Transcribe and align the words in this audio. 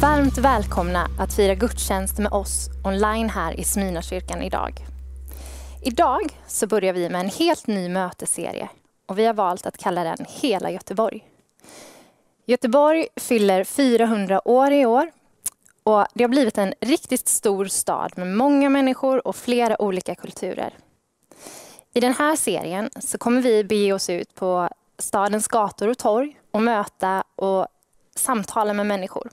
Varmt 0.00 0.38
välkomna 0.38 1.08
att 1.18 1.34
fira 1.34 1.54
gudstjänst 1.54 2.18
med 2.18 2.32
oss 2.32 2.68
online 2.84 3.30
här 3.30 3.60
i 3.60 3.64
Smyrnakyrkan 3.64 4.42
idag. 4.42 4.72
Idag 5.82 6.22
så 6.46 6.66
börjar 6.66 6.92
vi 6.92 7.08
med 7.08 7.20
en 7.20 7.28
helt 7.28 7.66
ny 7.66 7.88
mötesserie 7.88 8.68
och 9.06 9.18
vi 9.18 9.26
har 9.26 9.34
valt 9.34 9.66
att 9.66 9.78
kalla 9.78 10.04
den 10.04 10.26
Hela 10.28 10.70
Göteborg. 10.70 11.24
Göteborg 12.46 13.06
fyller 13.16 13.64
400 13.64 14.48
år 14.48 14.72
i 14.72 14.86
år 14.86 15.10
och 15.82 16.06
det 16.14 16.24
har 16.24 16.28
blivit 16.28 16.58
en 16.58 16.74
riktigt 16.80 17.28
stor 17.28 17.64
stad 17.64 18.12
med 18.16 18.36
många 18.36 18.68
människor 18.68 19.26
och 19.26 19.36
flera 19.36 19.82
olika 19.82 20.14
kulturer. 20.14 20.74
I 21.94 22.00
den 22.00 22.14
här 22.14 22.36
serien 22.36 22.90
så 23.00 23.18
kommer 23.18 23.42
vi 23.42 23.64
bege 23.64 23.92
oss 23.92 24.10
ut 24.10 24.34
på 24.34 24.68
stadens 24.98 25.48
gator 25.48 25.88
och 25.88 25.98
torg 25.98 26.40
och 26.50 26.62
möta 26.62 27.24
och 27.36 27.66
samtala 28.14 28.72
med 28.72 28.86
människor. 28.86 29.30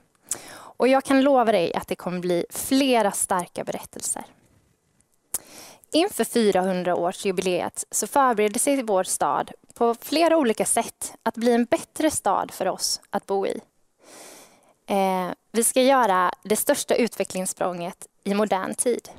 Och 0.84 0.90
jag 0.90 1.04
kan 1.04 1.22
lova 1.22 1.52
dig 1.52 1.74
att 1.74 1.88
det 1.88 1.96
kommer 1.96 2.20
bli 2.20 2.46
flera 2.50 3.12
starka 3.12 3.64
berättelser. 3.64 4.24
Inför 5.92 6.24
400-årsjubileet 6.24 7.86
så 7.92 8.08
förbereder 8.08 8.60
sig 8.60 8.84
vår 8.84 9.04
stad 9.04 9.52
på 9.74 9.96
flera 10.02 10.38
olika 10.38 10.66
sätt 10.66 11.14
att 11.24 11.36
bli 11.36 11.52
en 11.52 11.66
bättre 11.66 12.12
stad 12.12 12.52
för 12.52 12.68
oss 12.68 13.02
att 13.10 13.26
bo 13.26 13.48
i. 13.48 13.62
Eh, 14.88 15.30
vi 15.52 15.64
ska 15.64 15.82
göra 15.82 16.32
det 16.44 16.56
största 16.56 16.96
utvecklingssprånget 16.96 18.08
i 18.24 18.34
modern 18.34 18.76
tid. 18.76 19.10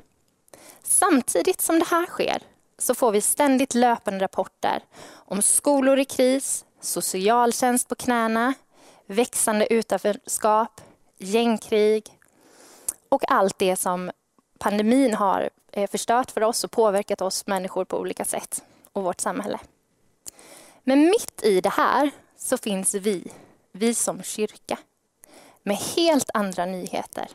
Samtidigt 0.83 1.61
som 1.61 1.79
det 1.79 1.87
här 1.87 2.05
sker 2.05 2.41
så 2.77 2.95
får 2.95 3.11
vi 3.11 3.21
ständigt 3.21 3.75
löpande 3.75 4.23
rapporter 4.23 4.83
om 5.11 5.41
skolor 5.41 5.99
i 5.99 6.05
kris, 6.05 6.65
socialtjänst 6.81 7.87
på 7.87 7.95
knäna, 7.95 8.53
växande 9.05 9.73
utanförskap, 9.73 10.81
gängkrig 11.25 12.19
och 13.09 13.31
allt 13.31 13.59
det 13.59 13.75
som 13.75 14.11
pandemin 14.59 15.13
har 15.13 15.49
eh, 15.71 15.89
förstört 15.89 16.31
för 16.31 16.43
oss 16.43 16.63
och 16.63 16.71
påverkat 16.71 17.21
oss 17.21 17.47
människor 17.47 17.85
på 17.85 17.99
olika 17.99 18.25
sätt 18.25 18.63
och 18.93 19.03
vårt 19.03 19.21
samhälle. 19.21 19.59
Men 20.83 21.05
mitt 21.05 21.43
i 21.43 21.61
det 21.61 21.69
här 21.69 22.11
så 22.37 22.57
finns 22.57 22.93
vi, 22.93 23.31
vi 23.71 23.93
som 23.93 24.23
kyrka, 24.23 24.77
med 25.63 25.77
helt 25.77 26.29
andra 26.33 26.65
nyheter. 26.65 27.27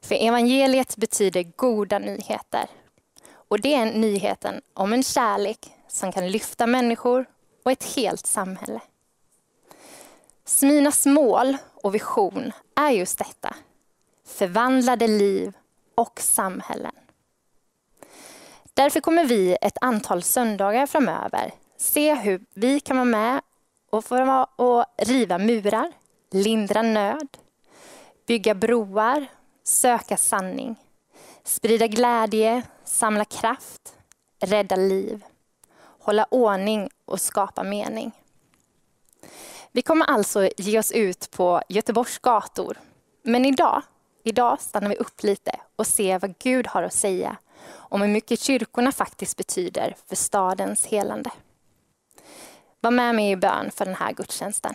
För 0.00 0.14
evangeliet 0.14 0.96
betyder 0.96 1.42
goda 1.42 1.98
nyheter. 1.98 2.66
Och 3.32 3.60
det 3.60 3.74
är 3.74 3.86
nyheten 3.86 4.60
om 4.74 4.92
en 4.92 5.02
kärlek 5.02 5.72
som 5.88 6.12
kan 6.12 6.30
lyfta 6.30 6.66
människor 6.66 7.26
och 7.62 7.72
ett 7.72 7.96
helt 7.96 8.26
samhälle. 8.26 8.80
Sminas 10.44 11.06
mål 11.06 11.56
och 11.82 11.94
vision 11.94 12.52
är 12.76 12.90
just 12.90 13.18
detta. 13.18 13.56
Förvandlade 14.26 15.06
liv 15.08 15.52
och 15.94 16.20
samhällen. 16.20 16.94
Därför 18.74 19.00
kommer 19.00 19.24
vi 19.24 19.56
ett 19.60 19.78
antal 19.80 20.22
söndagar 20.22 20.86
framöver 20.86 21.52
se 21.80 22.14
hur 22.14 22.40
vi 22.54 22.80
kan 22.80 22.96
vara 22.96 23.04
med 23.04 23.40
och, 23.90 24.04
få 24.04 24.46
och 24.56 24.84
riva 24.98 25.38
murar, 25.38 25.92
lindra 26.30 26.82
nöd, 26.82 27.28
bygga 28.26 28.54
broar, 28.54 29.26
söka 29.64 30.16
sanning, 30.16 30.76
sprida 31.44 31.86
glädje, 31.86 32.62
samla 32.84 33.24
kraft, 33.24 33.94
rädda 34.40 34.76
liv, 34.76 35.24
hålla 36.00 36.26
ordning 36.30 36.90
och 37.04 37.20
skapa 37.20 37.62
mening. 37.62 38.12
Vi 39.72 39.82
kommer 39.82 40.06
alltså 40.06 40.48
ge 40.56 40.78
oss 40.78 40.92
ut 40.92 41.30
på 41.30 41.62
Göteborgs 41.68 42.18
gator. 42.18 42.78
Men 43.22 43.44
idag, 43.44 43.82
idag 44.24 44.60
stannar 44.60 44.88
vi 44.88 44.96
upp 44.96 45.22
lite 45.22 45.60
och 45.76 45.86
ser 45.86 46.18
vad 46.18 46.38
Gud 46.38 46.66
har 46.66 46.82
att 46.82 46.94
säga 46.94 47.36
om 47.72 48.02
hur 48.02 48.08
mycket 48.08 48.40
kyrkorna 48.40 48.92
faktiskt 48.92 49.36
betyder 49.36 49.96
för 50.06 50.16
stadens 50.16 50.86
helande. 50.86 51.30
Var 52.80 52.90
med 52.90 53.14
mig 53.14 53.30
i 53.30 53.36
bön 53.36 53.70
för 53.70 53.84
den 53.84 53.94
här 53.94 54.12
gudstjänsten. 54.12 54.74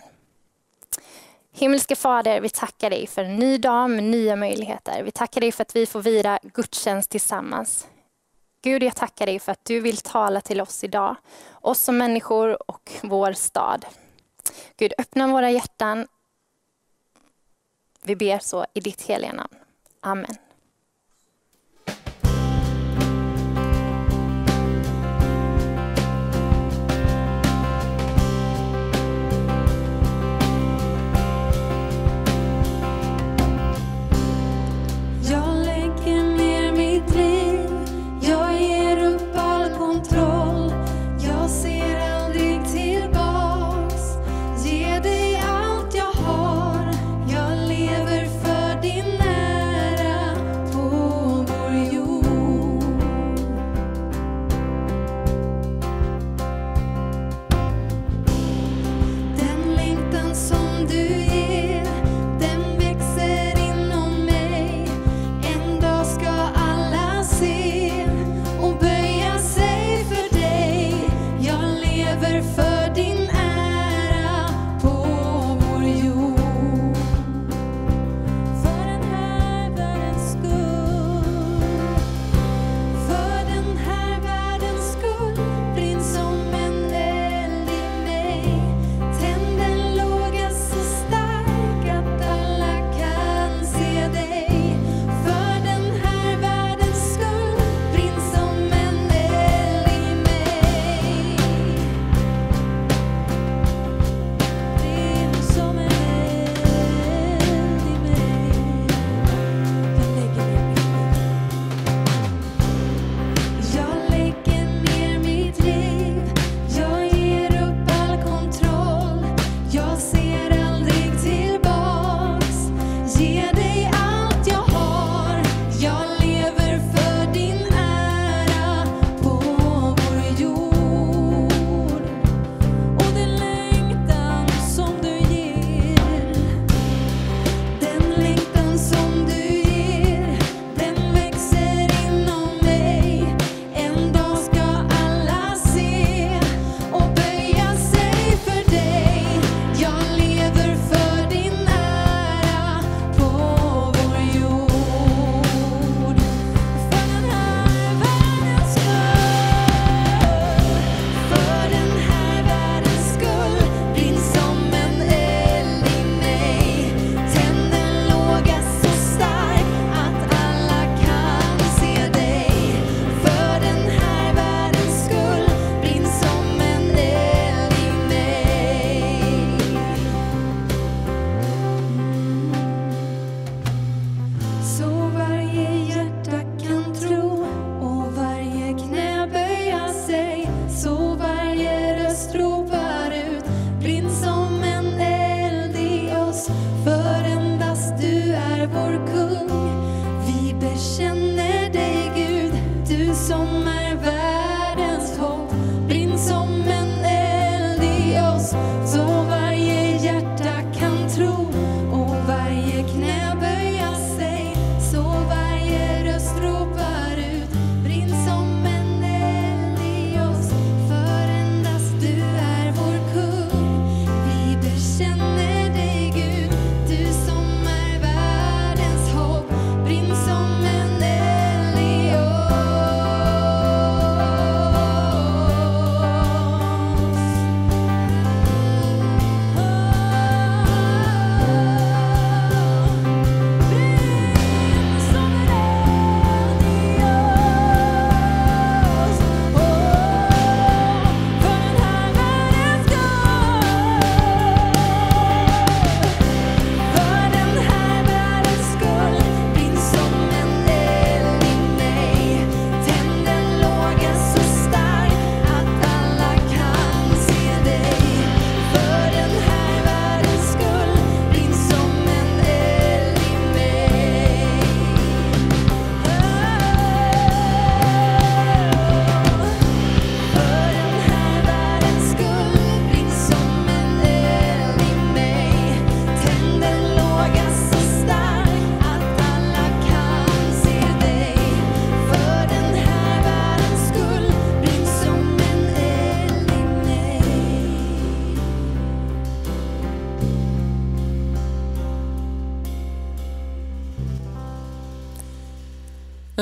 Himmelske 1.52 1.96
Fader, 1.96 2.40
vi 2.40 2.48
tackar 2.48 2.90
dig 2.90 3.06
för 3.06 3.24
en 3.24 3.36
ny 3.36 3.58
dag 3.58 3.90
med 3.90 4.04
nya 4.04 4.36
möjligheter. 4.36 5.02
Vi 5.02 5.10
tackar 5.10 5.40
dig 5.40 5.52
för 5.52 5.62
att 5.62 5.76
vi 5.76 5.86
får 5.86 6.02
vira 6.02 6.38
gudstjänst 6.42 7.10
tillsammans. 7.10 7.86
Gud, 8.62 8.82
jag 8.82 8.96
tackar 8.96 9.26
dig 9.26 9.38
för 9.38 9.52
att 9.52 9.64
du 9.64 9.80
vill 9.80 9.96
tala 9.96 10.40
till 10.40 10.60
oss 10.60 10.84
idag, 10.84 11.16
oss 11.52 11.80
som 11.80 11.98
människor 11.98 12.70
och 12.70 12.92
vår 13.02 13.32
stad. 13.32 13.86
Gud, 14.76 14.92
öppna 14.98 15.26
våra 15.26 15.50
hjärtan. 15.50 16.06
Vi 18.02 18.16
ber 18.16 18.38
så 18.38 18.66
i 18.74 18.80
ditt 18.80 19.02
heliga 19.02 19.32
namn. 19.32 19.54
Amen. 20.00 20.36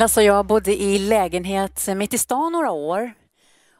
Niklas 0.05 0.17
och 0.17 0.23
jag 0.23 0.45
bodde 0.45 0.81
i 0.81 0.99
lägenhet 0.99 1.87
mitt 1.95 2.13
i 2.13 2.17
stan 2.17 2.51
några 2.51 2.71
år. 2.71 3.13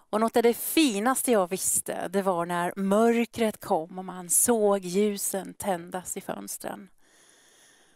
Och 0.10 0.20
något 0.20 0.38
av 0.38 0.44
det 0.44 0.54
finaste 0.54 1.32
jag 1.32 1.50
visste, 1.50 2.08
det 2.08 2.22
var 2.22 2.46
när 2.46 2.74
mörkret 2.76 3.60
kom 3.60 4.00
och 4.00 4.06
man 4.06 4.30
såg 4.30 4.86
ljusen 4.86 5.54
tändas 5.54 6.18
i 6.18 6.22
fönstren. 6.22 6.90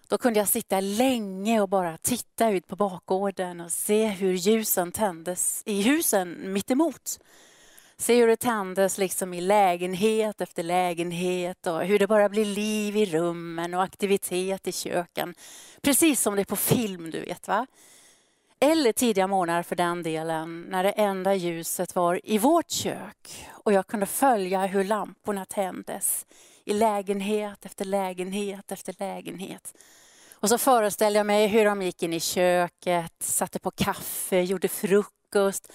Då 0.08 0.18
kunde 0.18 0.40
jag 0.40 0.48
sitta 0.48 0.80
länge 0.80 1.62
och 1.62 1.70
bara 1.70 1.98
titta 1.98 2.50
ut 2.50 2.68
på 2.68 2.76
bakgården 2.76 3.62
och 3.62 3.72
se 3.72 4.08
hur 4.08 4.34
ljusen 4.34 4.92
tändes 4.92 5.64
i 5.66 5.82
husen 5.82 6.54
mitt 6.54 6.72
emot. 6.72 7.20
Se 7.98 8.16
hur 8.16 8.28
det 8.28 8.38
tändes 8.38 8.98
liksom 8.98 9.34
i 9.34 9.42
lägenhet 9.42 10.42
efter 10.42 10.64
lägenhet 10.64 11.68
och 11.68 11.82
hur 11.82 12.00
det 12.00 12.08
bara 12.08 12.30
blir 12.30 12.46
liv 12.46 12.98
i 12.98 13.06
rummen 13.06 13.74
och 13.74 13.84
aktivitet 13.84 14.68
i 14.68 14.72
köken. 14.72 15.34
Precis 15.82 16.22
som 16.22 16.36
det 16.36 16.42
är 16.42 16.46
på 16.46 16.56
film, 16.56 17.12
du 17.12 17.20
vet. 17.20 17.48
va? 17.48 17.68
Eller 18.62 18.92
tidiga 18.92 19.28
morgnar 19.28 19.64
för 19.64 19.76
den 19.76 20.04
delen, 20.04 20.62
när 20.62 20.84
det 20.84 20.92
enda 20.92 21.36
ljuset 21.36 21.96
var 21.96 22.22
i 22.24 22.38
vårt 22.38 22.70
kök 22.70 23.50
och 23.52 23.74
jag 23.74 23.88
kunde 23.88 24.06
följa 24.06 24.66
hur 24.66 24.84
lamporna 24.84 25.46
tändes 25.46 26.26
i 26.66 26.74
lägenhet 26.74 27.66
efter 27.66 27.86
lägenhet 27.86 28.72
efter 28.72 28.96
lägenhet. 29.00 29.74
Och 30.34 30.50
så 30.50 30.58
föreställde 30.58 31.20
jag 31.20 31.26
mig 31.26 31.48
hur 31.48 31.66
de 31.66 31.82
gick 31.82 32.04
in 32.04 32.14
i 32.14 32.20
köket, 32.20 33.14
satte 33.20 33.60
på 33.60 33.72
kaffe, 33.72 34.42
gjorde 34.42 34.68
frukost, 34.68 35.72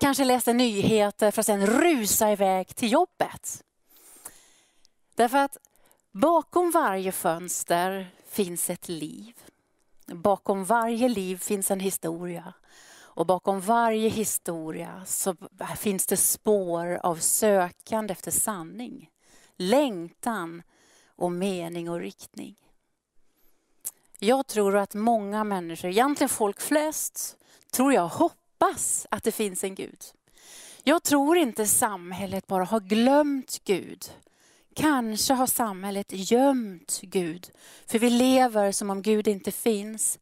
kanske 0.00 0.24
läste 0.24 0.52
nyheter 0.52 1.30
för 1.30 1.40
att 1.40 1.46
sen 1.46 1.66
rusa 1.66 2.32
iväg 2.32 2.76
till 2.76 2.92
jobbet. 2.92 3.64
Därför 5.14 5.38
att 5.38 5.56
bakom 6.12 6.70
varje 6.70 7.12
fönster 7.12 8.10
finns 8.28 8.70
ett 8.70 8.88
liv. 8.88 9.34
Bakom 10.14 10.64
varje 10.64 11.08
liv 11.08 11.36
finns 11.36 11.70
en 11.70 11.80
historia. 11.80 12.52
Och 13.00 13.26
bakom 13.26 13.60
varje 13.60 14.08
historia 14.08 15.02
så 15.06 15.36
finns 15.76 16.06
det 16.06 16.16
spår 16.16 17.00
av 17.02 17.16
sökande 17.16 18.12
efter 18.12 18.30
sanning, 18.30 19.10
längtan 19.56 20.62
och 21.06 21.32
mening 21.32 21.90
och 21.90 22.00
riktning. 22.00 22.56
Jag 24.18 24.46
tror 24.46 24.76
att 24.76 24.94
många 24.94 25.44
människor, 25.44 25.90
egentligen 25.90 26.28
folk 26.28 26.60
flest, 26.60 27.36
tror 27.70 27.92
jag 27.92 28.08
hoppas 28.08 29.06
att 29.10 29.24
det 29.24 29.32
finns 29.32 29.64
en 29.64 29.74
Gud. 29.74 30.04
Jag 30.82 31.02
tror 31.02 31.36
inte 31.36 31.66
samhället 31.66 32.46
bara 32.46 32.64
har 32.64 32.80
glömt 32.80 33.60
Gud. 33.64 34.10
Kanske 34.78 35.34
har 35.34 35.46
samhället 35.46 36.06
gömt 36.10 37.00
Gud, 37.02 37.50
för 37.86 37.98
vi 37.98 38.10
lever 38.10 38.72
som 38.72 38.90
om 38.90 39.02
Gud 39.02 39.28
inte 39.28 39.52
finns. 39.52 40.18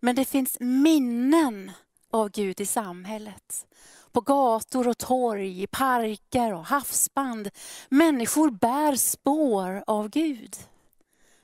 Men 0.00 0.16
det 0.16 0.24
finns 0.24 0.56
minnen 0.60 1.72
av 2.10 2.28
Gud 2.28 2.60
i 2.60 2.66
samhället. 2.66 3.66
På 4.12 4.20
gator 4.20 4.88
och 4.88 4.98
torg, 4.98 5.62
i 5.62 5.66
parker 5.66 6.54
och 6.54 6.64
havsband. 6.64 7.50
Människor 7.88 8.50
bär 8.50 8.96
spår 8.96 9.84
av 9.86 10.08
Gud. 10.08 10.56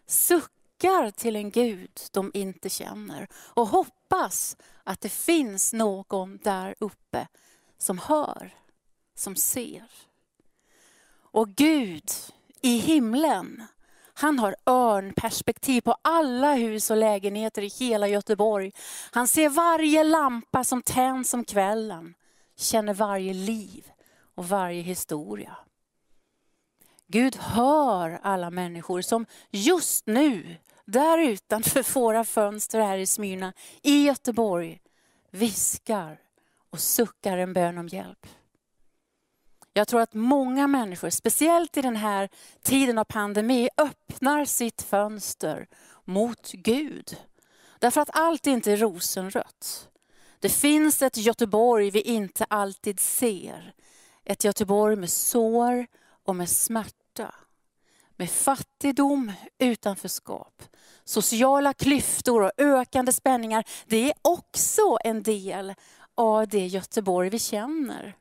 Suckar 0.06 1.10
till 1.10 1.36
en 1.36 1.50
Gud 1.50 2.00
de 2.12 2.30
inte 2.34 2.68
känner 2.68 3.28
och 3.34 3.68
hoppas 3.68 4.56
att 4.84 5.00
det 5.00 5.12
finns 5.12 5.72
någon 5.72 6.38
där 6.42 6.74
uppe 6.78 7.26
som 7.78 7.98
hör, 7.98 8.54
som 9.14 9.36
ser. 9.36 9.90
Och 11.32 11.48
Gud 11.48 12.10
i 12.62 12.76
himlen. 12.78 13.62
Han 14.14 14.38
har 14.38 14.56
örnperspektiv 14.66 15.80
på 15.80 15.96
alla 16.02 16.54
hus 16.54 16.90
och 16.90 16.96
lägenheter 16.96 17.62
i 17.62 17.68
hela 17.68 18.08
Göteborg. 18.08 18.72
Han 19.10 19.28
ser 19.28 19.48
varje 19.48 20.04
lampa 20.04 20.64
som 20.64 20.82
tänds 20.82 21.34
om 21.34 21.44
kvällen, 21.44 22.14
känner 22.56 22.94
varje 22.94 23.32
liv 23.32 23.84
och 24.34 24.48
varje 24.48 24.82
historia. 24.82 25.56
Gud 27.06 27.36
hör 27.36 28.20
alla 28.22 28.50
människor 28.50 29.02
som 29.02 29.26
just 29.50 30.06
nu, 30.06 30.56
där 30.84 31.18
utanför 31.18 31.94
våra 31.94 32.24
fönster 32.24 32.80
här 32.80 32.98
i 32.98 33.06
Smyrna, 33.06 33.52
i 33.82 34.06
Göteborg, 34.06 34.80
viskar 35.30 36.20
och 36.70 36.80
suckar 36.80 37.38
en 37.38 37.52
bön 37.52 37.78
om 37.78 37.88
hjälp. 37.88 38.26
Jag 39.72 39.88
tror 39.88 40.00
att 40.00 40.14
många 40.14 40.66
människor, 40.66 41.10
speciellt 41.10 41.76
i 41.76 41.82
den 41.82 41.96
här 41.96 42.28
tiden 42.62 42.98
av 42.98 43.04
pandemi, 43.04 43.68
öppnar 43.76 44.44
sitt 44.44 44.82
fönster 44.82 45.66
mot 46.04 46.52
Gud. 46.52 47.16
Därför 47.78 48.00
att 48.00 48.10
allt 48.12 48.46
inte 48.46 48.72
är 48.72 48.76
rosenrött. 48.76 49.88
Det 50.40 50.48
finns 50.48 51.02
ett 51.02 51.16
Göteborg 51.16 51.90
vi 51.90 52.00
inte 52.00 52.44
alltid 52.44 53.00
ser. 53.00 53.74
Ett 54.24 54.44
Göteborg 54.44 54.96
med 54.96 55.10
sår 55.10 55.86
och 56.24 56.36
med 56.36 56.48
smärta. 56.48 57.34
Med 58.16 58.30
fattigdom, 58.30 59.32
utanförskap, 59.58 60.62
sociala 61.04 61.72
klyftor 61.72 62.42
och 62.42 62.52
ökande 62.56 63.12
spänningar. 63.12 63.64
Det 63.86 64.10
är 64.10 64.14
också 64.22 64.98
en 65.04 65.22
del 65.22 65.74
av 66.14 66.48
det 66.48 66.66
Göteborg 66.66 67.30
vi 67.30 67.38
känner. 67.38 68.16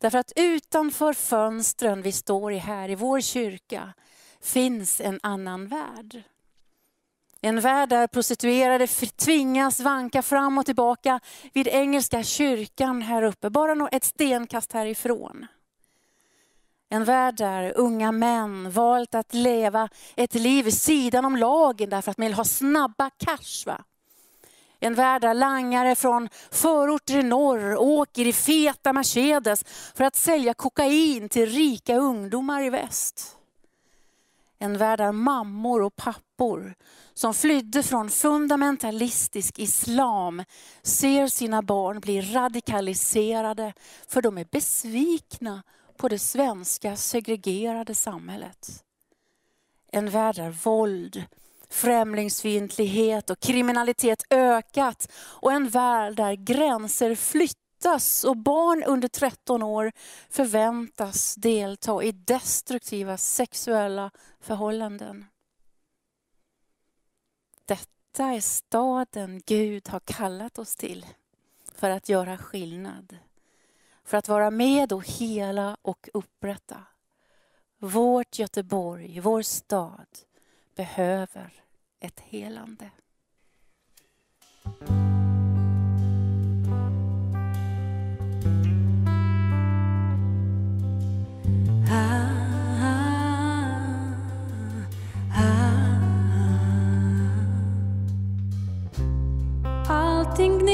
Därför 0.00 0.18
att 0.18 0.32
utanför 0.36 1.12
fönstren 1.12 2.02
vi 2.02 2.12
står 2.12 2.52
i 2.52 2.56
här 2.56 2.88
i 2.88 2.94
vår 2.94 3.20
kyrka 3.20 3.92
finns 4.40 5.00
en 5.00 5.20
annan 5.22 5.66
värld. 5.66 6.22
En 7.40 7.60
värld 7.60 7.88
där 7.88 8.06
prostituerade 8.06 8.86
tvingas 9.16 9.80
vanka 9.80 10.22
fram 10.22 10.58
och 10.58 10.66
tillbaka 10.66 11.20
vid 11.52 11.68
Engelska 11.68 12.22
kyrkan 12.22 13.02
här 13.02 13.22
uppe, 13.22 13.50
bara 13.50 13.88
ett 13.88 14.04
stenkast 14.04 14.72
härifrån. 14.72 15.46
En 16.88 17.04
värld 17.04 17.36
där 17.36 17.72
unga 17.76 18.12
män 18.12 18.70
valt 18.70 19.14
att 19.14 19.34
leva 19.34 19.88
ett 20.16 20.34
liv 20.34 20.64
vid 20.64 20.78
sidan 20.78 21.24
om 21.24 21.36
lagen 21.36 21.90
därför 21.90 22.10
att 22.10 22.18
man 22.18 22.26
vill 22.26 22.34
ha 22.34 22.44
snabba 22.44 23.10
cash. 23.10 23.66
Va? 23.66 23.84
En 24.80 24.94
värld 24.94 25.22
där 25.22 25.34
langare 25.34 25.94
från 25.94 26.28
förorter 26.50 27.18
i 27.18 27.22
norr 27.22 27.76
åker 27.76 28.26
i 28.26 28.32
feta 28.32 28.92
Mercedes 28.92 29.64
för 29.94 30.04
att 30.04 30.16
sälja 30.16 30.54
kokain 30.54 31.28
till 31.28 31.46
rika 31.46 31.96
ungdomar 31.96 32.62
i 32.62 32.70
väst. 32.70 33.36
En 34.58 34.78
värld 34.78 34.98
där 34.98 35.12
mammor 35.12 35.82
och 35.82 35.96
pappor 35.96 36.74
som 37.14 37.34
flydde 37.34 37.82
från 37.82 38.10
fundamentalistisk 38.10 39.58
islam 39.58 40.44
ser 40.82 41.26
sina 41.26 41.62
barn 41.62 42.00
bli 42.00 42.20
radikaliserade 42.20 43.72
för 44.08 44.22
de 44.22 44.38
är 44.38 44.46
besvikna 44.50 45.62
på 45.96 46.08
det 46.08 46.18
svenska 46.18 46.96
segregerade 46.96 47.94
samhället. 47.94 48.84
En 49.92 50.10
värld 50.10 50.36
där 50.36 50.50
våld, 50.50 51.24
främlingsfientlighet 51.70 53.30
och 53.30 53.40
kriminalitet 53.40 54.22
ökat 54.30 55.12
och 55.16 55.52
en 55.52 55.68
värld 55.68 56.16
där 56.16 56.32
gränser 56.34 57.14
flyttas 57.14 58.24
och 58.24 58.36
barn 58.36 58.82
under 58.82 59.08
13 59.08 59.62
år 59.62 59.92
förväntas 60.30 61.34
delta 61.34 62.02
i 62.02 62.12
destruktiva 62.12 63.16
sexuella 63.16 64.10
förhållanden. 64.40 65.26
Detta 67.66 68.24
är 68.24 68.40
staden 68.40 69.42
Gud 69.46 69.88
har 69.88 70.00
kallat 70.00 70.58
oss 70.58 70.76
till 70.76 71.06
för 71.74 71.90
att 71.90 72.08
göra 72.08 72.38
skillnad. 72.38 73.16
För 74.04 74.16
att 74.16 74.28
vara 74.28 74.50
med 74.50 74.92
och 74.92 75.08
hela 75.08 75.76
och 75.82 76.08
upprätta. 76.14 76.84
Vårt 77.78 78.38
Göteborg, 78.38 79.20
vår 79.20 79.42
stad, 79.42 80.06
behöver 80.74 81.59
ett 82.00 82.20
helande. 82.20 82.90
Ah, 91.88 92.30
ah, 92.82 92.96
ah. 95.34 96.00
Allting 99.88 100.64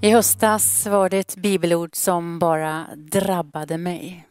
I 0.00 0.10
höstas 0.10 0.86
var 0.86 1.08
det 1.08 1.18
ett 1.18 1.36
bibelord 1.36 1.96
som 1.96 2.38
bara 2.38 2.86
drabbade 2.96 3.78
mig. 3.78 4.26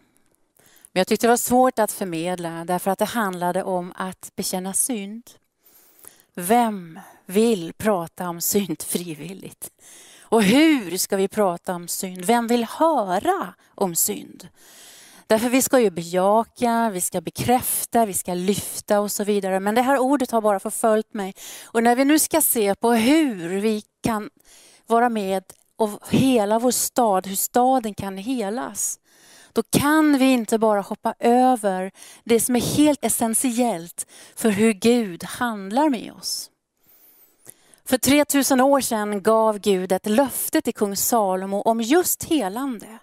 Men 0.92 1.00
jag 1.00 1.08
tyckte 1.08 1.28
det 1.28 1.30
var 1.30 1.38
svårt 1.38 1.80
att 1.80 1.92
förmedla 1.92 2.66
därför 2.66 2.92
att 2.92 3.00
det 3.00 3.06
handlade 3.06 3.64
om 3.64 3.94
att 3.96 4.32
bekänna 4.36 4.74
synd. 4.74 5.24
Vem 6.36 7.00
vill 7.26 7.74
prata 7.74 8.30
om 8.30 8.42
synd 8.42 8.82
frivilligt? 8.82 9.72
Och 10.22 10.44
hur 10.44 10.98
ska 10.98 11.18
vi 11.18 11.28
prata 11.28 11.76
om 11.76 11.88
synd? 11.88 12.26
Vem 12.26 12.48
vill 12.48 12.66
höra 12.66 13.54
om 13.76 13.96
synd? 13.96 14.48
Därför 15.28 15.50
vi 15.50 15.62
ska 15.62 15.80
ju 15.80 15.90
bejaka, 15.90 16.90
vi 16.94 17.02
ska 17.02 17.22
bekräfta, 17.22 18.06
vi 18.06 18.14
ska 18.14 18.34
lyfta 18.34 19.00
och 19.00 19.12
så 19.12 19.24
vidare. 19.24 19.60
Men 19.60 19.76
det 19.76 19.82
här 19.82 19.98
ordet 19.98 20.32
har 20.32 20.42
bara 20.42 20.60
förföljt 20.60 21.14
mig. 21.14 21.34
Och 21.66 21.84
när 21.84 21.96
vi 21.96 22.06
nu 22.06 22.20
ska 22.20 22.42
se 22.42 22.76
på 22.76 22.92
hur 22.92 23.60
vi 23.60 23.84
kan 24.04 24.30
vara 24.88 25.10
med 25.10 25.44
och 25.78 26.00
hela 26.10 26.60
vår 26.60 26.72
stad, 26.72 27.28
hur 27.28 27.36
staden 27.36 27.94
kan 27.94 28.18
helas. 28.18 29.00
Då 29.54 29.64
kan 29.64 30.18
vi 30.18 30.26
inte 30.26 30.58
bara 30.58 30.82
hoppa 30.82 31.14
över 31.20 31.92
det 32.24 32.40
som 32.40 32.56
är 32.56 32.78
helt 32.78 33.06
essentiellt 33.06 34.06
för 34.36 34.50
hur 34.50 34.74
Gud 34.74 35.24
handlar 35.24 35.90
med 35.90 36.14
oss. 36.14 36.52
För 37.86 37.98
3000 37.98 38.62
år 38.62 38.82
sedan 38.82 39.24
gav 39.24 39.60
Gud 39.60 39.92
ett 39.92 40.06
löfte 40.06 40.62
till 40.62 40.74
kung 40.74 40.96
Salomo 40.96 41.62
om 41.62 41.82
just 41.82 42.24
helande. 42.24 43.00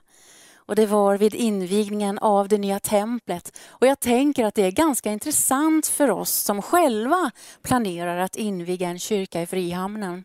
Och 0.66 0.76
det 0.76 0.86
var 0.86 1.16
vid 1.16 1.34
invigningen 1.34 2.18
av 2.18 2.48
det 2.48 2.58
nya 2.58 2.80
templet. 2.80 3.58
Och 3.66 3.86
jag 3.86 4.00
tänker 4.00 4.44
att 4.44 4.54
det 4.54 4.62
är 4.62 4.70
ganska 4.70 5.12
intressant 5.12 5.86
för 5.86 6.10
oss 6.10 6.32
som 6.32 6.62
själva 6.62 7.30
planerar 7.62 8.16
att 8.16 8.36
inviga 8.36 8.88
en 8.88 8.98
kyrka 8.98 9.42
i 9.42 9.46
Frihamnen. 9.46 10.24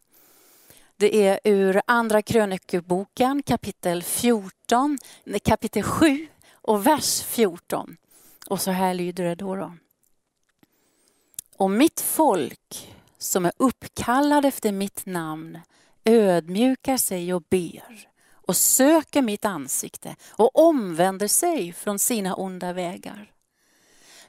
Det 1.00 1.28
är 1.28 1.40
ur 1.44 1.82
Andra 1.88 2.22
krönikeboken 2.22 3.44
kapitel 3.44 4.04
14, 4.04 4.98
kapitel 5.44 5.84
7 5.84 6.28
och 6.52 6.88
vers 6.88 7.22
14. 7.22 7.98
Och 8.48 8.62
så 8.62 8.72
här 8.72 8.94
lyder 8.94 9.24
det 9.24 9.36
då. 9.36 9.56
då. 9.56 9.74
Och 11.58 11.72
mitt 11.72 12.02
folk 12.02 12.96
som 13.18 13.46
är 13.46 13.52
uppkallad 13.58 14.46
efter 14.46 14.72
mitt 14.72 15.06
namn 15.06 15.60
ödmjukar 16.04 16.98
sig 16.98 17.34
och 17.34 17.44
ber 17.50 18.08
och 18.32 18.56
söker 18.56 19.22
mitt 19.22 19.46
ansikte 19.46 20.16
och 20.30 20.60
omvänder 20.60 21.28
sig 21.28 21.74
från 21.74 22.00
sina 22.00 22.36
onda 22.36 22.74
vägar. 22.74 23.32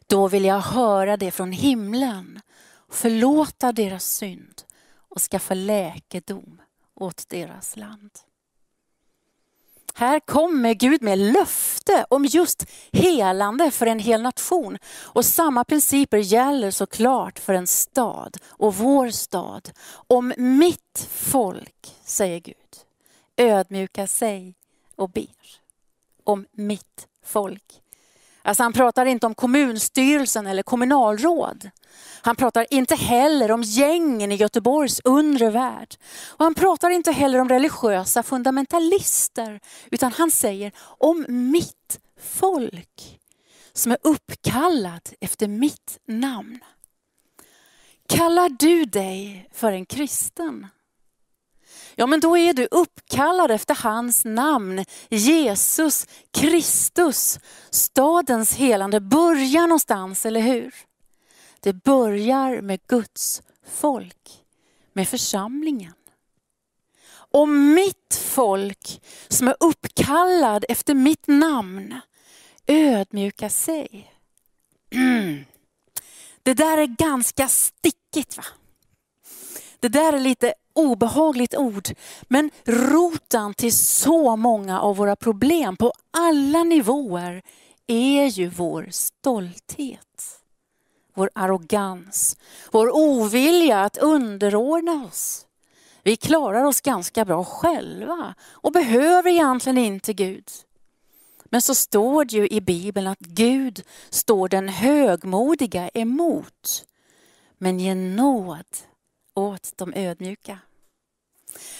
Då 0.07 0.29
vill 0.29 0.45
jag 0.45 0.61
höra 0.61 1.17
det 1.17 1.31
från 1.31 1.53
himlen, 1.53 2.41
förlåta 2.89 3.73
deras 3.73 4.05
synd 4.05 4.63
och 5.11 5.21
skaffa 5.21 5.55
läkedom 5.55 6.63
åt 6.95 7.29
deras 7.29 7.77
land. 7.77 8.11
Här 9.95 10.21
kommer 10.21 10.75
Gud 10.75 11.03
med 11.03 11.19
löfte 11.19 12.07
om 12.11 12.25
just 12.25 12.67
helande 12.93 13.71
för 13.71 13.87
en 13.87 13.99
hel 13.99 14.23
nation. 14.23 14.79
Och 15.03 15.25
samma 15.25 15.65
principer 15.65 16.19
gäller 16.19 16.71
såklart 16.71 17.39
för 17.39 17.55
en 17.55 17.67
stad 17.67 18.37
och 18.45 18.75
vår 18.75 19.11
stad. 19.11 19.71
Om 19.91 20.33
mitt 20.37 21.09
folk, 21.11 21.95
säger 22.05 22.41
Gud, 22.41 22.57
ödmjukar 23.37 24.07
sig 24.07 24.55
och 24.97 25.11
ber. 25.11 25.61
Om 26.25 26.47
mitt 26.53 27.09
folk. 27.25 27.83
Alltså 28.43 28.63
han 28.63 28.73
pratar 28.73 29.07
inte 29.07 29.27
om 29.27 29.35
kommunstyrelsen 29.35 30.47
eller 30.47 30.63
kommunalråd. 30.63 31.71
Han 32.23 32.37
pratar 32.37 32.67
inte 32.71 32.95
heller 32.95 33.51
om 33.51 33.63
gängen 33.63 34.33
i 34.33 34.35
Göteborgs 34.35 35.01
undre 35.05 35.51
värld. 35.51 35.95
Och 36.27 36.45
han 36.45 36.55
pratar 36.55 36.91
inte 36.91 37.13
heller 37.13 37.39
om 37.39 37.49
religiösa 37.49 38.23
fundamentalister, 38.23 39.61
utan 39.91 40.13
han 40.13 40.31
säger 40.31 40.73
om 40.79 41.25
mitt 41.29 42.01
folk 42.23 43.21
som 43.73 43.93
är 43.93 43.99
uppkallad 44.03 45.09
efter 45.21 45.49
mitt 45.49 45.99
namn. 46.07 46.59
Kallar 48.09 48.49
du 48.49 48.85
dig 48.85 49.49
för 49.53 49.73
en 49.73 49.87
kristen? 49.87 50.67
Ja, 51.95 52.07
men 52.07 52.21
då 52.21 52.37
är 52.37 52.55
du 52.55 52.69
uppkallad 52.71 53.51
efter 53.51 53.75
hans 53.75 54.25
namn, 54.25 54.85
Jesus 55.09 56.07
Kristus. 56.31 57.41
Stadens 57.71 58.55
helande 58.55 59.01
börjar 59.01 59.63
någonstans, 59.67 60.27
eller 60.27 60.41
hur? 60.41 60.75
Det 61.61 61.73
börjar 61.73 62.61
med 62.61 62.81
Guds 62.87 63.43
folk, 63.73 64.45
med 64.93 65.09
församlingen. 65.09 65.95
Och 67.33 67.49
mitt 67.49 68.15
folk 68.25 69.03
som 69.29 69.49
är 69.49 69.57
uppkallad 69.61 70.65
efter 70.69 70.95
mitt 70.95 71.27
namn 71.27 72.01
ödmjukar 72.67 73.49
sig. 73.49 74.13
Det 76.43 76.55
där 76.55 76.79
är 76.79 76.87
ganska 76.87 77.49
stickigt. 77.49 78.37
va? 78.37 78.45
Det 79.81 79.89
där 79.89 80.13
är 80.13 80.19
lite 80.19 80.55
obehagligt 80.73 81.55
ord, 81.55 81.89
men 82.23 82.51
roten 82.65 83.55
till 83.55 83.77
så 83.77 84.37
många 84.37 84.81
av 84.81 84.97
våra 84.97 85.17
problem 85.17 85.77
på 85.77 85.93
alla 86.11 86.65
nivåer 86.65 87.43
är 87.87 88.27
ju 88.27 88.49
vår 88.49 88.89
stolthet, 88.91 90.41
vår 91.15 91.31
arrogans, 91.35 92.37
vår 92.73 92.97
ovilja 92.97 93.85
att 93.85 93.97
underordna 93.97 95.05
oss. 95.05 95.47
Vi 96.03 96.17
klarar 96.17 96.65
oss 96.65 96.81
ganska 96.81 97.25
bra 97.25 97.45
själva 97.45 98.35
och 98.51 98.73
behöver 98.73 99.31
egentligen 99.31 99.79
inte 99.79 100.13
Gud. 100.13 100.49
Men 101.45 101.63
så 101.63 101.75
står 101.75 102.25
det 102.25 102.37
ju 102.37 102.49
i 102.49 102.61
Bibeln 102.61 103.07
att 103.07 103.19
Gud 103.19 103.83
står 104.11 104.49
den 104.49 104.69
högmodiga 104.69 105.89
emot, 105.89 106.85
men 107.59 107.81
ger 107.81 107.95
nåd 107.95 108.67
åt 109.49 109.73
de 109.77 109.95
ödmjuka. 109.95 110.59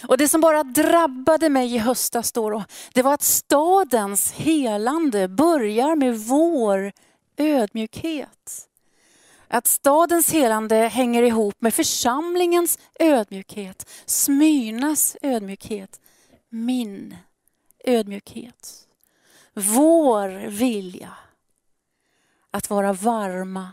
Och 0.07 0.17
det 0.17 0.27
som 0.27 0.41
bara 0.41 0.63
drabbade 0.63 1.49
mig 1.49 1.75
i 1.75 1.77
höstas 1.77 2.31
då, 2.31 2.63
det 2.93 3.01
var 3.01 3.13
att 3.13 3.21
stadens 3.21 4.31
helande 4.31 5.27
börjar 5.27 5.95
med 5.95 6.17
vår 6.17 6.91
ödmjukhet. 7.37 8.67
Att 9.47 9.67
stadens 9.67 10.31
helande 10.31 10.75
hänger 10.75 11.23
ihop 11.23 11.61
med 11.61 11.73
församlingens 11.73 12.79
ödmjukhet, 12.99 13.89
Smyrnas 14.05 15.17
ödmjukhet, 15.21 16.01
min 16.49 17.15
ödmjukhet. 17.83 18.87
Vår 19.53 20.47
vilja 20.47 21.13
att 22.51 22.69
vara 22.69 22.93
varma 22.93 23.69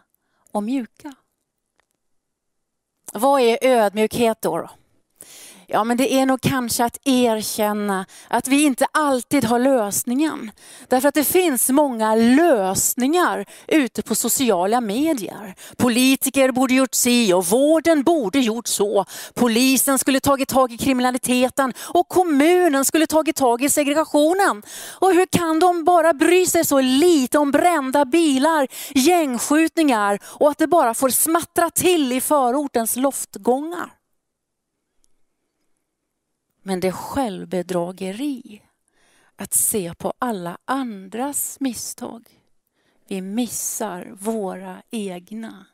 och 0.52 0.62
mjuka. 0.62 1.14
Vad 3.12 3.40
är 3.40 3.58
ödmjukhet 3.62 4.42
då? 4.42 4.70
Ja, 5.70 5.84
men 5.84 5.96
det 5.96 6.14
är 6.14 6.26
nog 6.26 6.40
kanske 6.40 6.84
att 6.84 6.98
erkänna 7.04 8.06
att 8.28 8.48
vi 8.48 8.64
inte 8.64 8.86
alltid 8.92 9.44
har 9.44 9.58
lösningen. 9.58 10.50
Därför 10.88 11.08
att 11.08 11.14
det 11.14 11.24
finns 11.24 11.70
många 11.70 12.14
lösningar 12.14 13.46
ute 13.66 14.02
på 14.02 14.14
sociala 14.14 14.80
medier. 14.80 15.54
Politiker 15.76 16.52
borde 16.52 16.74
gjort 16.74 16.94
si 16.94 17.32
och 17.32 17.46
vården 17.46 18.02
borde 18.02 18.38
gjort 18.38 18.66
så. 18.66 19.04
Polisen 19.34 19.98
skulle 19.98 20.20
tagit 20.20 20.48
tag 20.48 20.72
i 20.72 20.78
kriminaliteten 20.78 21.72
och 21.78 22.08
kommunen 22.08 22.84
skulle 22.84 23.06
tagit 23.06 23.36
tag 23.36 23.62
i 23.62 23.68
segregationen. 23.68 24.62
Och 25.00 25.14
hur 25.14 25.26
kan 25.26 25.58
de 25.58 25.84
bara 25.84 26.12
bry 26.12 26.46
sig 26.46 26.64
så 26.64 26.80
lite 26.80 27.38
om 27.38 27.50
brända 27.50 28.04
bilar, 28.04 28.68
gängskjutningar 28.94 30.18
och 30.24 30.50
att 30.50 30.58
det 30.58 30.66
bara 30.66 30.94
får 30.94 31.08
smattra 31.08 31.70
till 31.70 32.12
i 32.12 32.20
förortens 32.20 32.96
loftgångar? 32.96 33.97
Men 36.68 36.80
det 36.80 36.88
är 36.88 36.92
självbedrageri 36.92 38.62
att 39.36 39.54
se 39.54 39.94
på 39.94 40.12
alla 40.18 40.58
andras 40.64 41.60
misstag. 41.60 42.28
Vi 43.06 43.20
missar 43.20 44.12
våra 44.14 44.82
egna, 44.90 45.66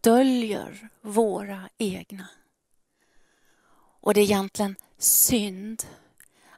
döljer 0.00 0.88
våra 1.00 1.68
egna. 1.78 2.28
Och 4.00 4.14
det 4.14 4.20
är 4.20 4.24
egentligen 4.24 4.76
synd 4.98 5.82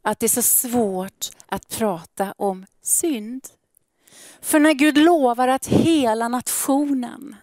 att 0.02 0.18
det 0.18 0.26
är 0.26 0.42
så 0.42 0.42
svårt 0.42 1.28
att 1.46 1.68
prata 1.68 2.34
om 2.36 2.66
synd. 2.82 3.48
För 4.40 4.60
när 4.60 4.72
Gud 4.72 4.98
lovar 4.98 5.48
att 5.48 5.66
hela 5.66 6.28
nationen, 6.28 7.36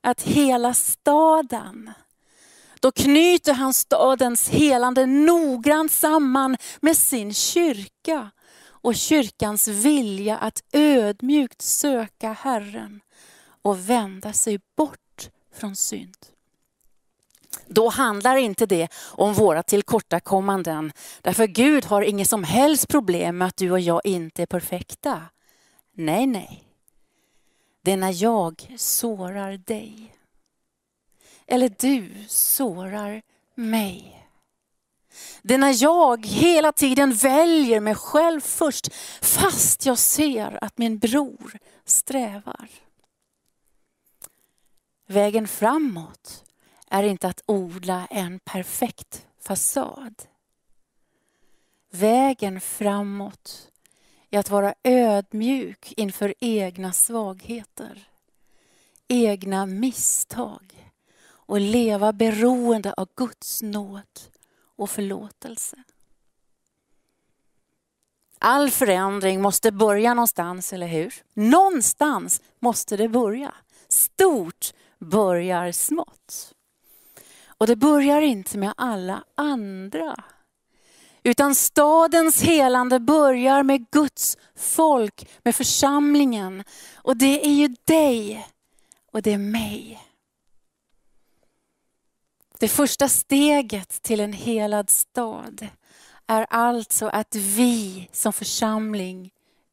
att 0.00 0.22
hela 0.22 0.74
staden, 0.74 1.92
då 2.84 2.92
knyter 2.92 3.52
han 3.52 3.72
stadens 3.72 4.48
helande 4.48 5.06
noggrant 5.06 5.92
samman 5.92 6.56
med 6.80 6.96
sin 6.96 7.34
kyrka 7.34 8.30
och 8.66 8.94
kyrkans 8.94 9.68
vilja 9.68 10.38
att 10.38 10.62
ödmjukt 10.72 11.62
söka 11.62 12.32
Herren 12.32 13.00
och 13.62 13.90
vända 13.90 14.32
sig 14.32 14.60
bort 14.76 15.30
från 15.54 15.76
synd. 15.76 16.16
Då 17.66 17.88
handlar 17.88 18.36
inte 18.36 18.66
det 18.66 18.88
om 19.02 19.34
våra 19.34 19.62
tillkortakommanden. 19.62 20.92
Därför 21.22 21.46
Gud 21.46 21.84
har 21.84 22.02
inget 22.02 22.28
som 22.28 22.44
helst 22.44 22.88
problem 22.88 23.38
med 23.38 23.48
att 23.48 23.56
du 23.56 23.70
och 23.70 23.80
jag 23.80 24.00
inte 24.04 24.42
är 24.42 24.46
perfekta. 24.46 25.22
Nej, 25.94 26.26
nej. 26.26 26.64
Det 27.82 27.92
är 27.92 27.96
när 27.96 28.22
jag 28.22 28.74
sårar 28.76 29.56
dig 29.56 30.14
eller 31.46 31.72
du 31.78 32.14
sårar 32.28 33.22
mig. 33.54 34.26
Det 35.42 35.54
är 35.54 35.58
när 35.58 35.82
jag 35.82 36.26
hela 36.26 36.72
tiden 36.72 37.12
väljer 37.12 37.80
mig 37.80 37.94
själv 37.94 38.40
först 38.40 38.94
fast 39.22 39.86
jag 39.86 39.98
ser 39.98 40.64
att 40.64 40.78
min 40.78 40.98
bror 40.98 41.58
strävar. 41.84 42.68
Vägen 45.06 45.48
framåt 45.48 46.44
är 46.90 47.02
inte 47.02 47.28
att 47.28 47.42
odla 47.46 48.06
en 48.10 48.38
perfekt 48.38 49.26
fasad. 49.40 50.22
Vägen 51.90 52.60
framåt 52.60 53.70
är 54.30 54.38
att 54.38 54.50
vara 54.50 54.74
ödmjuk 54.82 55.92
inför 55.96 56.34
egna 56.40 56.92
svagheter, 56.92 58.08
egna 59.08 59.66
misstag 59.66 60.73
och 61.46 61.60
leva 61.60 62.12
beroende 62.12 62.92
av 62.92 63.08
Guds 63.16 63.62
nåd 63.62 64.20
och 64.76 64.90
förlåtelse. 64.90 65.76
All 68.38 68.70
förändring 68.70 69.42
måste 69.42 69.72
börja 69.72 70.14
någonstans, 70.14 70.72
eller 70.72 70.86
hur? 70.86 71.14
Någonstans 71.34 72.42
måste 72.60 72.96
det 72.96 73.08
börja. 73.08 73.54
Stort 73.88 74.72
börjar 74.98 75.72
smått. 75.72 76.54
Och 77.46 77.66
det 77.66 77.76
börjar 77.76 78.20
inte 78.20 78.58
med 78.58 78.74
alla 78.76 79.24
andra. 79.34 80.24
Utan 81.22 81.54
stadens 81.54 82.42
helande 82.42 83.00
börjar 83.00 83.62
med 83.62 83.90
Guds 83.90 84.38
folk, 84.56 85.28
med 85.42 85.54
församlingen. 85.54 86.64
Och 86.94 87.16
det 87.16 87.46
är 87.46 87.52
ju 87.52 87.76
dig 87.84 88.46
och 89.12 89.22
det 89.22 89.32
är 89.32 89.38
mig. 89.38 90.00
Det 92.64 92.68
första 92.68 93.08
steget 93.08 94.02
till 94.02 94.20
en 94.20 94.32
helad 94.32 94.90
stad 94.90 95.68
är 96.26 96.46
alltså 96.50 97.06
att 97.06 97.34
vi 97.34 98.08
som 98.12 98.32
församling 98.32 99.30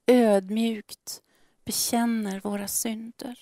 ödmjukt 0.07 1.21
bekänner 1.65 2.39
våra 2.39 2.67
synder. 2.67 3.39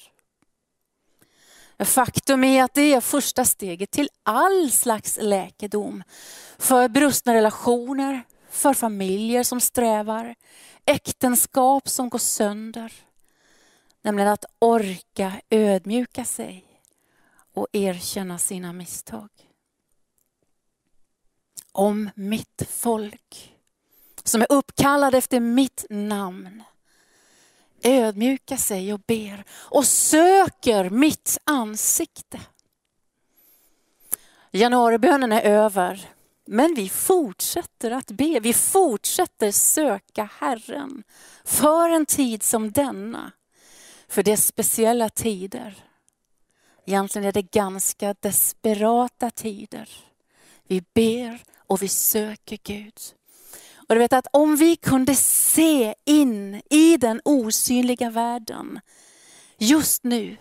Faktum 1.80 2.44
är 2.44 2.64
att 2.64 2.74
det 2.74 2.94
är 2.94 3.02
första 3.02 3.46
steget 3.46 3.92
till 3.92 4.10
all 4.24 4.72
slags 4.72 5.18
läkedom. 5.22 6.04
För 6.58 6.88
brustna 6.88 7.34
relationer, 7.34 8.24
för 8.50 8.74
familjer 8.74 9.44
som 9.44 9.62
strävar, 9.62 10.36
äktenskap 10.86 11.90
som 11.90 12.10
går 12.10 12.20
sönder. 12.20 12.94
Nämligen 14.02 14.30
att 14.30 14.46
orka 14.60 15.34
ödmjuka 15.50 16.26
sig 16.26 16.69
och 17.54 17.68
erkänna 17.72 18.38
sina 18.38 18.74
misstag. 18.74 19.30
Om 21.72 22.10
mitt 22.16 22.64
folk 22.70 23.56
som 24.24 24.42
är 24.42 24.52
uppkallade 24.52 25.18
efter 25.18 25.40
mitt 25.40 25.86
namn 25.90 26.64
ödmjukar 27.84 28.58
sig 28.58 28.94
och 28.94 29.00
ber 29.00 29.44
och 29.52 29.86
söker 29.86 30.90
mitt 30.90 31.38
ansikte. 31.44 32.40
Januaribönen 34.52 35.32
är 35.32 35.42
över, 35.42 36.10
men 36.46 36.74
vi 36.76 36.90
fortsätter 36.90 37.92
att 37.92 38.12
be. 38.12 38.40
Vi 38.40 38.54
fortsätter 38.54 39.52
söka 39.52 40.30
Herren 40.40 41.04
för 41.44 41.90
en 41.90 42.06
tid 42.06 42.44
som 42.44 42.72
denna. 42.72 43.32
För 44.08 44.24
det 44.24 44.32
är 44.32 44.38
speciella 44.38 45.10
tider. 45.10 45.89
Egentligen 46.90 47.28
är 47.28 47.32
det 47.32 47.52
ganska 47.52 48.16
desperata 48.20 49.32
tider. 49.32 49.90
Vi 50.68 50.84
ber 50.94 51.44
och 51.58 51.82
vi 51.82 51.88
söker 51.88 52.60
Gud. 52.64 52.94
Och 53.88 53.96
du 53.96 54.00
vet 54.00 54.14
att 54.14 54.28
om 54.34 54.56
vi 54.56 54.76
kunde 54.76 55.16
se 55.16 55.96
in 56.06 56.62
i 56.70 56.98
den 56.98 57.22
osynliga 57.26 58.10
världen 58.10 58.80
just 59.58 60.04
nu, 60.04 60.38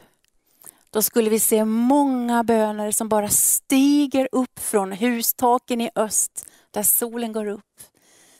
då 0.90 1.02
skulle 1.02 1.30
vi 1.30 1.40
se 1.40 1.64
många 1.64 2.44
böner 2.44 2.92
som 2.92 3.08
bara 3.08 3.28
stiger 3.28 4.28
upp 4.32 4.58
från 4.58 4.92
hustaken 4.92 5.80
i 5.80 5.90
öst, 5.94 6.46
där 6.70 6.82
solen 6.82 7.32
går 7.32 7.46
upp, 7.46 7.80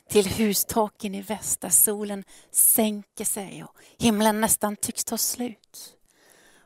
till 0.09 0.27
hustaken 0.27 1.14
i 1.14 1.23
väst, 1.23 1.61
där 1.61 1.71
solen 1.71 2.25
sänker 2.51 3.25
sig 3.25 3.64
och 3.64 3.77
himlen 3.99 4.40
nästan 4.40 4.77
tycks 4.77 5.05
ta 5.05 5.18
slut. 5.18 5.94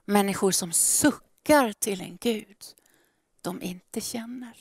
Människor 0.05 0.51
som 0.51 0.73
suckar 0.73 1.32
till 1.79 2.01
en 2.01 2.19
Gud 2.21 2.57
de 3.43 3.63
inte 3.63 4.01
känner. 4.01 4.57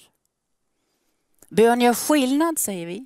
Bön 1.50 1.82
gör 1.82 1.94
skillnad, 1.94 2.60
säger 2.60 2.86
vi. 2.86 3.06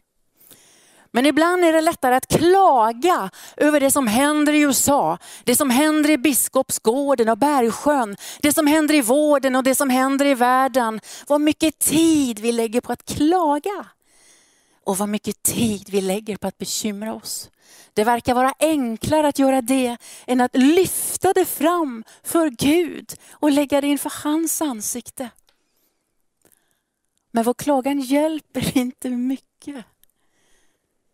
Men 1.11 1.25
ibland 1.25 1.63
är 1.63 1.73
det 1.73 1.81
lättare 1.81 2.15
att 2.15 2.27
klaga 2.27 3.29
över 3.57 3.79
det 3.79 3.91
som 3.91 4.07
händer 4.07 4.53
i 4.53 4.59
USA, 4.59 5.17
det 5.43 5.55
som 5.55 5.69
händer 5.69 6.09
i 6.09 6.17
Biskopsgården 6.17 7.29
och 7.29 7.37
Bergsjön, 7.37 8.15
det 8.41 8.53
som 8.53 8.67
händer 8.67 8.95
i 8.95 9.01
vården 9.01 9.55
och 9.55 9.63
det 9.63 9.75
som 9.75 9.89
händer 9.89 10.25
i 10.25 10.33
världen. 10.33 10.99
Vad 11.27 11.41
mycket 11.41 11.79
tid 11.79 12.39
vi 12.39 12.51
lägger 12.51 12.81
på 12.81 12.91
att 12.91 13.05
klaga 13.05 13.85
och 14.85 14.97
vad 14.97 15.09
mycket 15.09 15.43
tid 15.43 15.89
vi 15.89 16.01
lägger 16.01 16.37
på 16.37 16.47
att 16.47 16.57
bekymra 16.57 17.13
oss. 17.13 17.49
Det 17.93 18.03
verkar 18.03 18.33
vara 18.33 18.53
enklare 18.59 19.27
att 19.27 19.39
göra 19.39 19.61
det 19.61 19.97
än 20.27 20.41
att 20.41 20.55
lyfta 20.55 21.33
det 21.33 21.45
fram 21.45 22.03
för 22.23 22.49
Gud 22.49 23.13
och 23.31 23.51
lägga 23.51 23.81
det 23.81 23.87
inför 23.87 24.11
hans 24.23 24.61
ansikte. 24.61 25.29
Men 27.31 27.43
vår 27.43 27.53
klagan 27.53 27.99
hjälper 27.99 28.77
inte 28.77 29.09
mycket. 29.09 29.85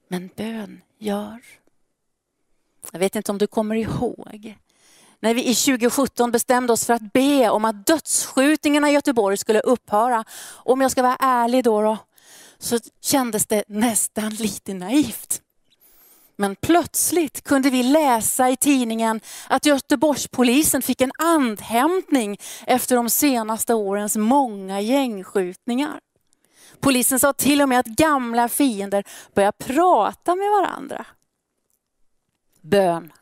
Men 0.08 0.30
bön 0.36 0.82
gör. 0.98 1.42
Jag 2.92 3.00
vet 3.00 3.16
inte 3.16 3.32
om 3.32 3.38
du 3.38 3.48
kommer 3.48 3.76
ihåg 3.76 4.56
när 5.22 5.34
vi 5.34 5.48
i 5.48 5.56
2017 5.56 6.32
bestämde 6.32 6.74
oss 6.74 6.86
för 6.86 6.94
att 6.94 7.14
be 7.14 7.50
om 7.50 7.66
att 7.66 7.86
dödsskjutningarna 7.86 8.90
i 8.90 8.94
Göteborg 8.94 9.38
skulle 9.38 9.60
upphöra. 9.60 10.24
Om 10.54 10.82
jag 10.82 10.92
ska 10.92 11.02
vara 11.02 11.18
ärlig 11.20 11.64
då, 11.64 11.82
då 11.82 11.98
så 12.62 12.80
kändes 13.02 13.46
det 13.46 13.64
nästan 13.68 14.30
lite 14.30 14.74
naivt. 14.74 15.42
Men 16.36 16.56
plötsligt 16.56 17.44
kunde 17.44 17.70
vi 17.70 17.84
läsa 17.84 18.50
i 18.50 18.58
tidningen 18.58 19.22
att 19.48 19.66
Göteborgspolisen 19.66 20.82
fick 20.82 21.02
en 21.02 21.12
andhämtning 21.18 22.38
efter 22.68 22.96
de 22.96 23.10
senaste 23.10 23.74
årens 23.74 24.18
många 24.18 24.82
gängskjutningar. 24.82 26.00
Polisen 26.80 27.20
sa 27.20 27.34
till 27.34 27.62
och 27.62 27.70
med 27.70 27.80
att 27.80 27.86
gamla 27.86 28.50
fiender 28.50 29.04
börjar 29.34 29.52
prata 29.52 30.36
med 30.36 30.52
varandra. 30.52 31.06
Bön 32.62 33.14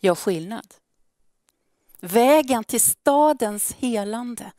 gör 0.00 0.14
skillnad. 0.14 0.74
Vägen 2.00 2.64
till 2.64 2.80
stadens 2.80 3.72
helande 3.72 4.52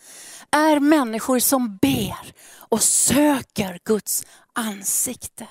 är 0.51 0.79
människor 0.79 1.39
som 1.39 1.77
ber 1.77 2.33
och 2.69 2.81
söker 2.83 3.79
Guds 3.83 4.25
ansikte. 4.53 5.47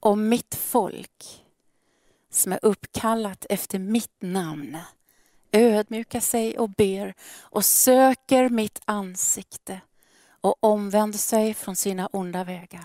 Och 0.00 0.18
mitt 0.18 0.54
folk 0.54 1.44
som 2.30 2.52
är 2.52 2.58
uppkallat 2.62 3.46
efter 3.48 3.78
mitt 3.78 4.22
namn 4.22 4.78
ödmjukar 5.52 6.20
sig 6.20 6.58
och 6.58 6.70
ber 6.70 7.14
och 7.40 7.64
söker 7.64 8.48
mitt 8.48 8.80
ansikte 8.84 9.80
och 10.40 10.56
omvänder 10.60 11.18
sig 11.18 11.54
från 11.54 11.76
sina 11.76 12.06
onda 12.06 12.44
vägar. 12.44 12.84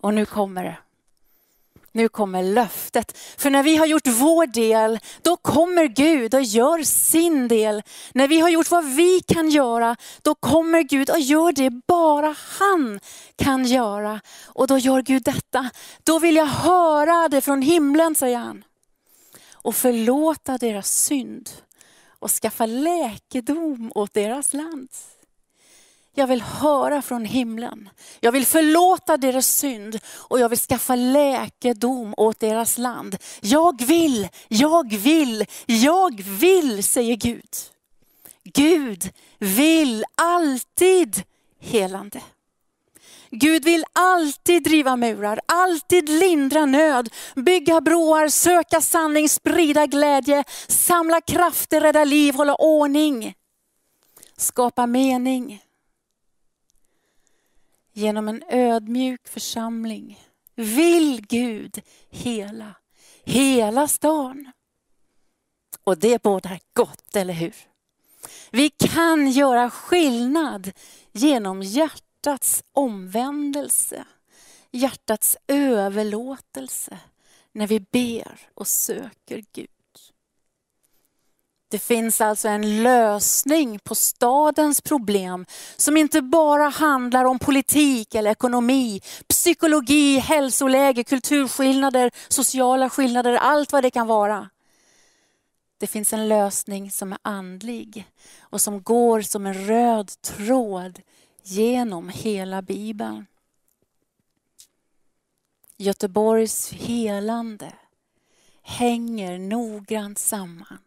Och 0.00 0.14
nu 0.14 0.26
kommer 0.26 0.64
det. 0.64 0.78
Nu 1.92 2.08
kommer 2.08 2.42
löftet. 2.42 3.18
För 3.36 3.50
när 3.50 3.62
vi 3.62 3.76
har 3.76 3.86
gjort 3.86 4.06
vår 4.06 4.46
del, 4.46 4.98
då 5.22 5.36
kommer 5.36 5.84
Gud 5.84 6.34
och 6.34 6.42
gör 6.42 6.82
sin 6.82 7.48
del. 7.48 7.82
När 8.12 8.28
vi 8.28 8.40
har 8.40 8.48
gjort 8.48 8.70
vad 8.70 8.84
vi 8.84 9.20
kan 9.20 9.50
göra, 9.50 9.96
då 10.22 10.34
kommer 10.34 10.82
Gud 10.82 11.10
och 11.10 11.20
gör 11.20 11.52
det 11.52 11.70
bara 11.70 12.36
han 12.58 13.00
kan 13.36 13.66
göra. 13.66 14.20
Och 14.44 14.66
då 14.66 14.78
gör 14.78 15.02
Gud 15.02 15.22
detta. 15.22 15.70
Då 16.02 16.18
vill 16.18 16.36
jag 16.36 16.46
höra 16.46 17.28
det 17.28 17.40
från 17.40 17.62
himlen, 17.62 18.14
säger 18.14 18.38
han. 18.38 18.64
Och 19.52 19.74
förlåta 19.74 20.58
deras 20.58 20.92
synd 20.92 21.50
och 22.18 22.30
skaffa 22.30 22.66
läkedom 22.66 23.92
åt 23.94 24.14
deras 24.14 24.54
land. 24.54 24.88
Jag 26.14 26.26
vill 26.26 26.42
höra 26.42 27.02
från 27.02 27.24
himlen. 27.24 27.88
Jag 28.20 28.32
vill 28.32 28.46
förlåta 28.46 29.16
deras 29.16 29.46
synd 29.46 29.98
och 30.14 30.40
jag 30.40 30.48
vill 30.48 30.58
skaffa 30.58 30.96
läkedom 30.96 32.14
åt 32.16 32.40
deras 32.40 32.78
land. 32.78 33.16
Jag 33.40 33.82
vill, 33.82 34.28
jag 34.48 34.92
vill, 34.96 35.44
jag 35.66 36.22
vill, 36.22 36.84
säger 36.84 37.16
Gud. 37.16 37.50
Gud 38.44 39.10
vill 39.38 40.04
alltid 40.14 41.22
helande. 41.60 42.20
Gud 43.30 43.64
vill 43.64 43.84
alltid 43.92 44.62
driva 44.62 44.96
murar, 44.96 45.40
alltid 45.46 46.08
lindra 46.08 46.66
nöd, 46.66 47.08
bygga 47.36 47.80
broar, 47.80 48.28
söka 48.28 48.80
sanning, 48.80 49.28
sprida 49.28 49.86
glädje, 49.86 50.44
samla 50.68 51.20
krafter, 51.20 51.80
rädda 51.80 52.04
liv, 52.04 52.34
hålla 52.34 52.54
ordning, 52.54 53.34
skapa 54.36 54.86
mening 54.86 55.62
genom 57.92 58.28
en 58.28 58.42
ödmjuk 58.48 59.28
församling 59.28 60.20
vill 60.54 61.26
Gud 61.26 61.82
hela, 62.10 62.74
hela 63.24 63.88
stan. 63.88 64.52
Och 65.84 65.98
det 65.98 66.22
bådar 66.22 66.60
gott, 66.72 67.16
eller 67.16 67.34
hur? 67.34 67.54
Vi 68.50 68.70
kan 68.70 69.30
göra 69.30 69.70
skillnad 69.70 70.72
genom 71.12 71.62
hjärtats 71.62 72.64
omvändelse, 72.72 74.04
hjärtats 74.70 75.36
överlåtelse 75.46 76.98
när 77.52 77.66
vi 77.66 77.80
ber 77.80 78.38
och 78.54 78.68
söker 78.68 79.44
Gud. 79.52 79.68
Det 81.72 81.78
finns 81.78 82.20
alltså 82.20 82.48
en 82.48 82.82
lösning 82.82 83.78
på 83.78 83.94
stadens 83.94 84.80
problem 84.80 85.46
som 85.76 85.96
inte 85.96 86.22
bara 86.22 86.68
handlar 86.68 87.24
om 87.24 87.38
politik 87.38 88.14
eller 88.14 88.30
ekonomi, 88.30 89.00
psykologi, 89.28 90.18
hälsoläge, 90.18 91.04
kulturskillnader, 91.04 92.10
sociala 92.28 92.90
skillnader, 92.90 93.32
allt 93.32 93.72
vad 93.72 93.82
det 93.82 93.90
kan 93.90 94.06
vara. 94.06 94.50
Det 95.78 95.86
finns 95.86 96.12
en 96.12 96.28
lösning 96.28 96.90
som 96.90 97.12
är 97.12 97.18
andlig 97.22 98.06
och 98.40 98.60
som 98.60 98.82
går 98.82 99.20
som 99.22 99.46
en 99.46 99.66
röd 99.66 100.10
tråd 100.22 101.00
genom 101.42 102.08
hela 102.08 102.62
Bibeln. 102.62 103.26
Göteborgs 105.76 106.72
helande 106.72 107.72
hänger 108.62 109.38
noggrant 109.38 110.18
samman 110.18 110.78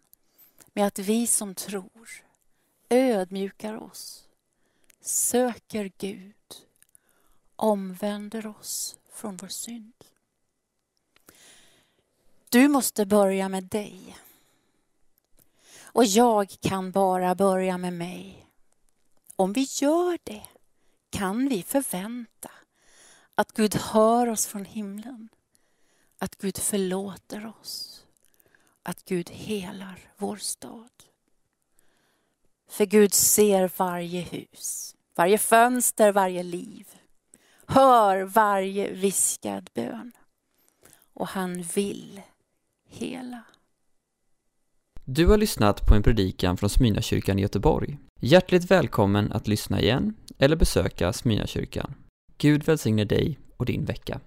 med 0.75 0.87
att 0.87 0.99
vi 0.99 1.27
som 1.27 1.55
tror 1.55 2.09
ödmjukar 2.89 3.83
oss, 3.83 4.27
söker 5.01 5.91
Gud, 5.97 6.55
omvänder 7.55 8.47
oss 8.47 8.97
från 9.11 9.37
vår 9.37 9.47
synd. 9.47 9.93
Du 12.49 12.67
måste 12.67 13.05
börja 13.05 13.49
med 13.49 13.63
dig. 13.63 14.17
Och 15.81 16.05
jag 16.05 16.55
kan 16.61 16.91
bara 16.91 17.35
börja 17.35 17.77
med 17.77 17.93
mig. 17.93 18.47
Om 19.35 19.53
vi 19.53 19.67
gör 19.69 20.19
det 20.23 20.47
kan 21.09 21.49
vi 21.49 21.63
förvänta 21.63 22.51
att 23.35 23.51
Gud 23.51 23.75
hör 23.75 24.29
oss 24.29 24.47
från 24.47 24.65
himlen. 24.65 25.29
Att 26.17 26.35
Gud 26.35 26.57
förlåter 26.57 27.53
oss 27.59 27.94
att 28.85 29.05
Gud 29.05 29.29
helar 29.29 29.99
vår 30.17 30.35
stad. 30.35 30.89
För 32.69 32.85
Gud 32.85 33.13
ser 33.13 33.71
varje 33.77 34.21
hus, 34.21 34.95
varje 35.15 35.37
fönster, 35.37 36.11
varje 36.11 36.43
liv. 36.43 36.87
Hör 37.67 38.23
varje 38.23 38.91
viskad 38.93 39.69
bön. 39.73 40.11
och 41.13 41.27
han 41.27 41.61
vill 41.61 42.21
hela. 42.89 43.43
Du 45.05 45.27
har 45.27 45.37
lyssnat 45.37 45.87
på 45.87 45.95
en 45.95 46.03
predikan 46.03 46.57
från 46.57 46.69
Smyrnakyrkan 46.69 47.39
i 47.39 47.41
Göteborg. 47.41 47.97
Hjärtligt 48.19 48.71
välkommen 48.71 49.31
att 49.31 49.47
lyssna 49.47 49.81
igen 49.81 50.13
eller 50.37 50.55
besöka 50.55 51.13
Smyrnakyrkan. 51.13 51.93
Gud 52.37 52.63
välsigne 52.63 53.05
dig 53.05 53.39
och 53.57 53.65
din 53.65 53.85
vecka. 53.85 54.19